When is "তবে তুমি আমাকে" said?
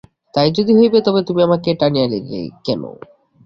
1.07-1.69